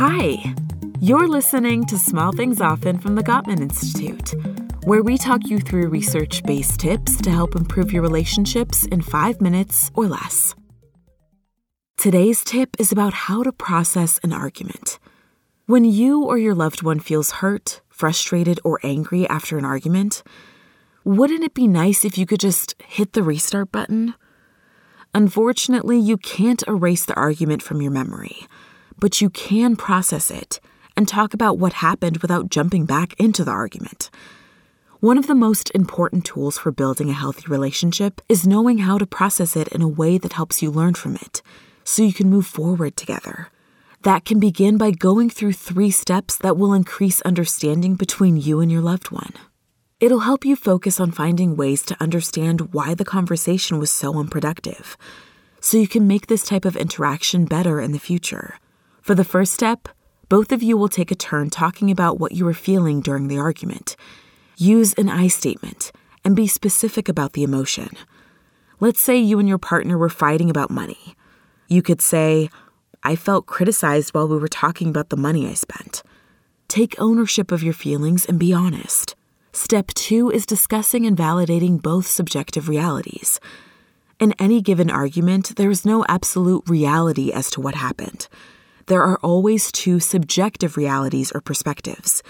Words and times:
Hi, 0.00 0.54
you're 1.00 1.26
listening 1.26 1.84
to 1.86 1.98
Small 1.98 2.30
Things 2.30 2.60
Often 2.60 3.00
from 3.00 3.16
the 3.16 3.22
Gottman 3.24 3.58
Institute, 3.58 4.32
where 4.84 5.02
we 5.02 5.18
talk 5.18 5.40
you 5.46 5.58
through 5.58 5.88
research 5.88 6.44
based 6.44 6.78
tips 6.78 7.20
to 7.22 7.32
help 7.32 7.56
improve 7.56 7.90
your 7.90 8.02
relationships 8.02 8.84
in 8.84 9.00
five 9.00 9.40
minutes 9.40 9.90
or 9.96 10.06
less. 10.06 10.54
Today's 11.96 12.44
tip 12.44 12.76
is 12.78 12.92
about 12.92 13.12
how 13.12 13.42
to 13.42 13.50
process 13.50 14.20
an 14.22 14.32
argument. 14.32 15.00
When 15.66 15.84
you 15.84 16.22
or 16.22 16.38
your 16.38 16.54
loved 16.54 16.84
one 16.84 17.00
feels 17.00 17.32
hurt, 17.32 17.80
frustrated, 17.88 18.60
or 18.62 18.78
angry 18.84 19.28
after 19.28 19.58
an 19.58 19.64
argument, 19.64 20.22
wouldn't 21.02 21.42
it 21.42 21.54
be 21.54 21.66
nice 21.66 22.04
if 22.04 22.16
you 22.16 22.24
could 22.24 22.38
just 22.38 22.80
hit 22.86 23.14
the 23.14 23.24
restart 23.24 23.72
button? 23.72 24.14
Unfortunately, 25.12 25.98
you 25.98 26.18
can't 26.18 26.62
erase 26.68 27.04
the 27.04 27.14
argument 27.14 27.62
from 27.64 27.82
your 27.82 27.90
memory, 27.90 28.46
but 28.98 29.20
you 29.20 29.30
can 29.30 29.76
process 29.76 30.30
it 30.30 30.60
and 30.96 31.06
talk 31.06 31.32
about 31.32 31.58
what 31.58 31.74
happened 31.74 32.18
without 32.18 32.50
jumping 32.50 32.84
back 32.84 33.14
into 33.20 33.44
the 33.44 33.50
argument. 33.50 34.10
One 35.00 35.16
of 35.16 35.28
the 35.28 35.34
most 35.34 35.70
important 35.76 36.24
tools 36.24 36.58
for 36.58 36.72
building 36.72 37.08
a 37.08 37.12
healthy 37.12 37.44
relationship 37.46 38.20
is 38.28 38.46
knowing 38.46 38.78
how 38.78 38.98
to 38.98 39.06
process 39.06 39.54
it 39.54 39.68
in 39.68 39.80
a 39.80 39.86
way 39.86 40.18
that 40.18 40.32
helps 40.32 40.60
you 40.60 40.72
learn 40.72 40.94
from 40.94 41.14
it 41.14 41.40
so 41.84 42.02
you 42.02 42.12
can 42.12 42.28
move 42.28 42.46
forward 42.46 42.96
together. 42.96 43.48
That 44.02 44.24
can 44.24 44.40
begin 44.40 44.76
by 44.76 44.90
going 44.90 45.30
through 45.30 45.52
three 45.52 45.92
steps 45.92 46.36
that 46.38 46.56
will 46.56 46.74
increase 46.74 47.20
understanding 47.22 47.94
between 47.94 48.36
you 48.36 48.60
and 48.60 48.70
your 48.70 48.82
loved 48.82 49.12
one. 49.12 49.32
It'll 50.00 50.20
help 50.20 50.44
you 50.44 50.54
focus 50.54 51.00
on 51.00 51.12
finding 51.12 51.56
ways 51.56 51.82
to 51.84 52.00
understand 52.00 52.72
why 52.72 52.94
the 52.94 53.04
conversation 53.04 53.78
was 53.78 53.90
so 53.90 54.18
unproductive, 54.18 54.96
so 55.60 55.76
you 55.76 55.88
can 55.88 56.06
make 56.06 56.26
this 56.26 56.44
type 56.44 56.64
of 56.64 56.76
interaction 56.76 57.44
better 57.44 57.80
in 57.80 57.92
the 57.92 57.98
future. 57.98 58.58
For 59.08 59.14
the 59.14 59.24
first 59.24 59.54
step, 59.54 59.88
both 60.28 60.52
of 60.52 60.62
you 60.62 60.76
will 60.76 60.90
take 60.90 61.10
a 61.10 61.14
turn 61.14 61.48
talking 61.48 61.90
about 61.90 62.20
what 62.20 62.32
you 62.32 62.44
were 62.44 62.52
feeling 62.52 63.00
during 63.00 63.28
the 63.28 63.38
argument. 63.38 63.96
Use 64.58 64.92
an 64.98 65.08
I 65.08 65.28
statement 65.28 65.92
and 66.26 66.36
be 66.36 66.46
specific 66.46 67.08
about 67.08 67.32
the 67.32 67.42
emotion. 67.42 67.88
Let's 68.80 69.00
say 69.00 69.16
you 69.16 69.38
and 69.38 69.48
your 69.48 69.56
partner 69.56 69.96
were 69.96 70.10
fighting 70.10 70.50
about 70.50 70.70
money. 70.70 71.16
You 71.68 71.80
could 71.80 72.02
say, 72.02 72.50
I 73.02 73.16
felt 73.16 73.46
criticized 73.46 74.12
while 74.12 74.28
we 74.28 74.36
were 74.36 74.46
talking 74.46 74.90
about 74.90 75.08
the 75.08 75.16
money 75.16 75.48
I 75.48 75.54
spent. 75.54 76.02
Take 76.68 77.00
ownership 77.00 77.50
of 77.50 77.62
your 77.62 77.72
feelings 77.72 78.26
and 78.26 78.38
be 78.38 78.52
honest. 78.52 79.16
Step 79.54 79.86
two 79.94 80.30
is 80.30 80.44
discussing 80.44 81.06
and 81.06 81.16
validating 81.16 81.80
both 81.80 82.06
subjective 82.06 82.68
realities. 82.68 83.40
In 84.20 84.34
any 84.38 84.60
given 84.60 84.90
argument, 84.90 85.56
there 85.56 85.70
is 85.70 85.86
no 85.86 86.04
absolute 86.10 86.68
reality 86.68 87.32
as 87.32 87.48
to 87.52 87.62
what 87.62 87.74
happened. 87.74 88.28
There 88.88 89.02
are 89.02 89.18
always 89.18 89.70
two 89.70 90.00
subjective 90.00 90.78
realities 90.78 91.30
or 91.32 91.42
perspectives. 91.42 92.22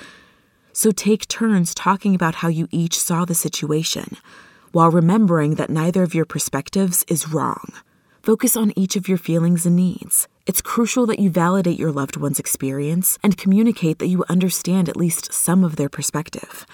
So 0.73 0.91
take 0.91 1.29
turns 1.29 1.73
talking 1.73 2.17
about 2.17 2.37
how 2.37 2.49
you 2.49 2.67
each 2.73 2.99
saw 2.99 3.25
the 3.25 3.35
situation, 3.37 4.17
while 4.73 4.91
remembering 4.91 5.55
that 5.55 5.71
neither 5.71 6.03
of 6.03 6.17
your 6.17 6.25
perspectives 6.25 7.05
is 7.07 7.29
wrong. 7.29 7.73
Focus 8.25 8.57
on 8.57 8.73
each 8.75 8.97
of 8.97 9.09
your 9.09 9.19
feelings 9.19 9.67
and 9.67 9.77
needs. 9.77 10.27
It's 10.47 10.61
crucial 10.61 11.07
that 11.07 11.21
you 11.21 11.31
validate 11.31 11.79
your 11.79 11.93
loved 11.93 12.17
one's 12.17 12.41
experience 12.41 13.21
and 13.23 13.39
communicate 13.39 14.01
that 14.01 14.09
you 14.09 14.25
understand 14.29 14.89
at 14.89 14.97
least 14.97 15.33
some 15.33 15.63
of 15.63 15.77
their 15.77 15.89
perspective. 15.89 16.67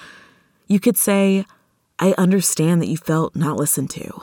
You 0.67 0.81
could 0.81 0.97
say, 0.97 1.45
I 1.99 2.15
understand 2.17 2.81
that 2.81 2.89
you 2.89 2.97
felt 2.97 3.37
not 3.37 3.59
listened 3.59 3.91
to. 3.91 4.23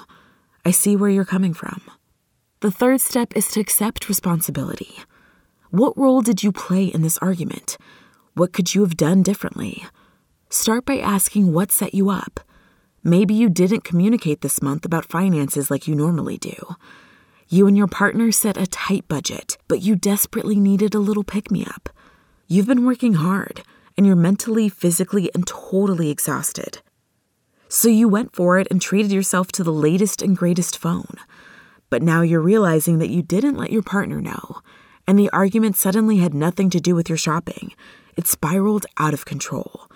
I 0.66 0.72
see 0.72 0.96
where 0.96 1.12
you're 1.12 1.24
coming 1.24 1.54
from. 1.54 1.82
The 2.62 2.72
third 2.72 3.00
step 3.00 3.34
is 3.36 3.52
to 3.52 3.60
accept 3.60 4.10
responsibility. 4.10 4.98
What 5.72 5.98
role 5.98 6.22
did 6.22 6.44
you 6.44 6.52
play 6.52 6.84
in 6.84 7.02
this 7.02 7.18
argument? 7.20 7.78
What 8.34 8.52
could 8.52 8.76
you 8.76 8.82
have 8.82 8.98
done 8.98 9.24
differently? 9.24 9.86
Start 10.50 10.84
by 10.84 10.98
asking 10.98 11.54
what 11.54 11.72
set 11.72 11.94
you 11.94 12.10
up. 12.10 12.42
Maybe 13.06 13.34
you 13.34 13.48
didn't 13.48 13.86
communicate 13.86 14.42
this 14.42 14.62
month 14.62 14.84
about 14.84 15.06
finances 15.06 15.72
like 15.72 15.88
you 15.88 15.96
normally 15.96 16.38
do. 16.38 16.76
You 17.48 17.68
and 17.68 17.78
your 17.78 17.88
partner 17.88 18.34
set 18.34 18.58
a 18.58 18.68
tight 18.68 19.08
budget, 19.08 19.58
but 19.70 19.82
you 19.82 19.96
desperately 19.96 20.60
needed 20.60 20.94
a 20.94 21.00
little 21.00 21.24
pick 21.24 21.50
me 21.50 21.64
up. 21.66 21.88
You've 22.50 22.68
been 22.68 22.86
working 22.86 23.14
hard 23.14 23.64
and 23.98 24.06
you're 24.06 24.18
mentally, 24.18 24.68
physically, 24.68 25.32
and 25.34 25.48
totally 25.48 26.10
exhausted. 26.10 26.82
So 27.70 27.88
you 27.88 28.10
went 28.10 28.36
for 28.36 28.60
it 28.60 28.68
and 28.70 28.82
treated 28.82 29.14
yourself 29.14 29.54
to 29.54 29.64
the 29.64 29.72
latest 29.72 30.22
and 30.22 30.36
greatest 30.36 30.78
phone. 30.78 31.16
But 31.90 32.02
now 32.02 32.24
you're 32.24 32.42
realizing 32.42 33.00
that 33.00 33.10
you 33.10 33.22
didn't 33.22 33.56
let 33.56 33.72
your 33.72 33.84
partner 33.84 34.20
know, 34.20 34.58
and 35.08 35.18
the 35.18 35.30
argument 35.32 35.76
suddenly 35.76 36.18
had 36.18 36.34
nothing 36.34 36.70
to 36.70 36.80
do 36.80 36.96
with 36.96 37.10
your 37.10 37.18
shopping. 37.18 37.74
It 38.18 38.28
spiraled 38.28 38.86
out 38.98 39.14
of 39.14 39.26
control. 39.26 39.88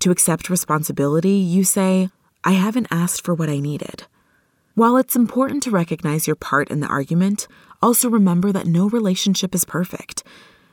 To 0.00 0.10
accept 0.10 0.50
responsibility, 0.50 1.32
you 1.32 1.64
say, 1.64 2.08
I 2.44 2.52
haven't 2.52 2.88
asked 2.90 3.24
for 3.24 3.34
what 3.34 3.48
I 3.48 3.58
needed. 3.58 4.04
While 4.74 4.96
it's 4.96 5.16
important 5.16 5.64
to 5.64 5.72
recognize 5.72 6.26
your 6.26 6.36
part 6.36 6.70
in 6.70 6.80
the 6.80 6.86
argument, 6.86 7.48
also 7.82 8.08
remember 8.08 8.52
that 8.52 8.66
no 8.66 8.88
relationship 8.88 9.54
is 9.54 9.64
perfect. 9.64 10.22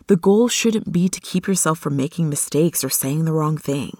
The 0.08 0.16
goal 0.16 0.48
shouldn't 0.48 0.92
be 0.92 1.10
to 1.10 1.20
keep 1.20 1.48
yourself 1.48 1.80
from 1.80 1.98
making 1.98 2.30
mistakes 2.30 2.84
or 2.84 2.90
saying 2.90 3.26
the 3.26 3.34
wrong 3.34 3.58
thing. 3.58 3.98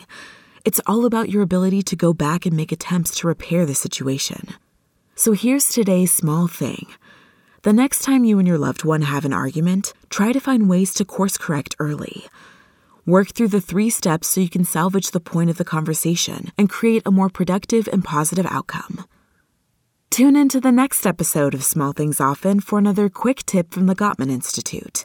It's 0.64 0.82
all 0.86 1.06
about 1.06 1.30
your 1.30 1.42
ability 1.42 1.82
to 1.84 1.96
go 1.96 2.14
back 2.14 2.46
and 2.46 2.56
make 2.56 2.72
attempts 2.72 3.16
to 3.18 3.28
repair 3.28 3.66
the 3.66 3.74
situation. 3.74 4.50
So 5.16 5.32
here's 5.32 5.70
today's 5.70 6.14
small 6.14 6.48
thing. 6.48 6.88
The 7.66 7.74
next 7.74 8.04
time 8.04 8.26
you 8.26 8.38
and 8.38 8.48
your 8.48 8.60
loved 8.60 8.86
one 8.86 9.02
have 9.02 9.26
an 9.26 9.34
argument, 9.34 9.92
try 10.12 10.32
to 10.32 10.40
find 10.40 10.70
ways 10.70 10.94
to 10.94 11.04
course 11.04 11.36
correct 11.36 11.76
early. 11.80 12.26
Work 13.08 13.30
through 13.30 13.48
the 13.48 13.60
three 13.60 13.90
steps 13.90 14.28
so 14.28 14.40
you 14.40 14.52
can 14.52 14.64
salvage 14.64 15.10
the 15.10 15.20
point 15.20 15.50
of 15.50 15.58
the 15.58 15.66
conversation 15.66 16.52
and 16.60 16.70
create 16.70 17.02
a 17.08 17.12
more 17.12 17.28
productive 17.28 17.90
and 17.92 18.04
positive 18.04 18.46
outcome. 18.52 19.04
Tune 20.12 20.36
in 20.36 20.48
to 20.50 20.62
the 20.62 20.72
next 20.72 21.08
episode 21.08 21.56
of 21.56 21.64
Small 21.64 21.92
Things 21.92 22.22
Often 22.22 22.60
for 22.60 22.78
another 22.78 23.10
quick 23.10 23.44
tip 23.48 23.74
from 23.74 23.88
the 23.88 23.96
Gottman 23.96 24.30
Institute 24.30 25.04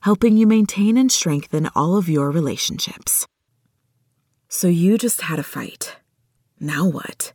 helping 0.00 0.36
you 0.36 0.46
maintain 0.46 0.98
and 0.98 1.10
strengthen 1.10 1.70
all 1.74 1.96
of 1.96 2.06
your 2.06 2.30
relationships. 2.30 3.26
So, 4.50 4.68
you 4.68 4.98
just 4.98 5.22
had 5.22 5.38
a 5.38 5.42
fight. 5.42 5.96
Now 6.60 6.86
what? 6.86 7.32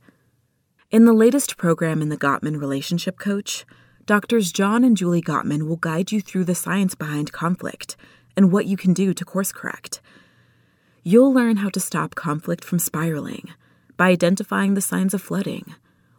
In 0.91 1.05
the 1.05 1.11
latest 1.11 1.57
program 1.57 2.03
in 2.03 2.09
the 2.09 2.17
Gottman 2.17 2.61
Relationship 2.61 3.17
Coach, 3.17 3.65
Doctors 4.05 4.51
John 4.51 4.83
and 4.83 4.97
Julie 4.97 5.21
Gottman 5.21 5.65
will 5.65 5.77
guide 5.77 6.11
you 6.11 6.19
through 6.19 6.43
the 6.43 6.55
science 6.55 6.93
behind 6.93 7.31
conflict 7.31 7.95
and 8.35 8.51
what 8.51 8.65
you 8.65 8.75
can 8.75 8.93
do 8.93 9.13
to 9.13 9.23
course 9.23 9.53
correct. 9.53 10.01
You'll 11.03 11.33
learn 11.33 11.57
how 11.57 11.69
to 11.69 11.79
stop 11.79 12.13
conflict 12.13 12.65
from 12.65 12.79
spiraling 12.79 13.53
by 13.95 14.09
identifying 14.09 14.73
the 14.73 14.81
signs 14.81 15.13
of 15.13 15.21
flooding, 15.21 15.75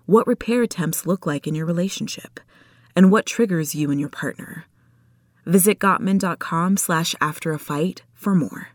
what 0.07 0.27
repair 0.27 0.63
attempts 0.63 1.05
look 1.05 1.27
like 1.27 1.47
in 1.47 1.55
your 1.55 1.67
relationship, 1.67 2.41
and 2.97 3.11
what 3.11 3.27
triggers 3.27 3.75
you 3.75 3.91
and 3.91 4.01
your 4.01 4.09
partner. 4.09 4.65
Visit 5.45 5.79
Gottman.com 5.79 6.79
slash 6.79 7.15
after 7.21 7.53
a 7.53 7.59
fight 7.59 8.03
for 8.15 8.35
more. 8.35 8.74